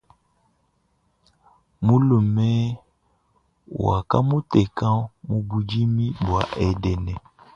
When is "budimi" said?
5.47-6.05